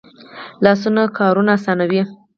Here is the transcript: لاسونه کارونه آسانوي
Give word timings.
لاسونه 0.63 1.01
کارونه 1.17 1.51
آسانوي 1.57 2.01